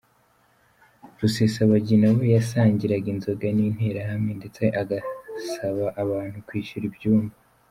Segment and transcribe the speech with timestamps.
[1.19, 7.35] Rusesabagina we yasangiraga inzoga n’interahamwe ndetse agasaba abantu kwishyura ibyumba.”